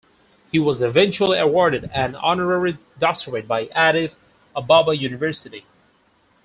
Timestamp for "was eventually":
0.57-1.37